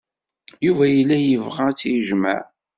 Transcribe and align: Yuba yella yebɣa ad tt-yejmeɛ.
Yuba 0.65 0.85
yella 0.89 1.17
yebɣa 1.19 1.63
ad 1.69 1.75
tt-yejmeɛ. 1.77 2.39